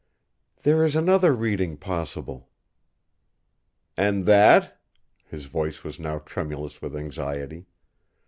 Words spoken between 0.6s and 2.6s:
"There is another reading possible!"